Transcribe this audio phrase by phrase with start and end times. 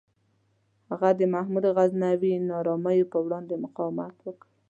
[0.89, 4.47] هغه د محمود غزنوي نارامیو پر وړاندې مقاومت وکړ.